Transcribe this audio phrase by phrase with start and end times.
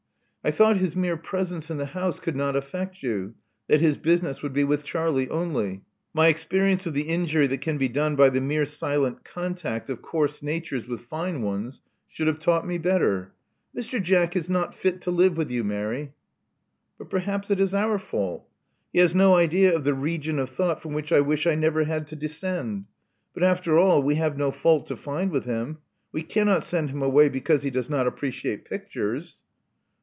[0.43, 3.35] I thought his mere presence in the house could not affect you—
[3.69, 5.83] that his business would be with Charlie only.
[6.15, 10.01] My experience of the injury that can be done by the mere silent contact of
[10.01, 13.35] coarse natures with fine ones should have taught me better.
[13.77, 14.01] Mr.
[14.01, 16.13] Jack is not fit to live with you, Mary."
[16.97, 18.47] '*But perhaps it is our fault.
[18.91, 21.83] He has no idea of the region of thought from which I wish I never
[21.83, 22.85] had to descend;
[23.35, 25.77] but, after all, we have no fault to find with him.
[26.11, 29.43] We cannot send him away because he does not appreciate pictures."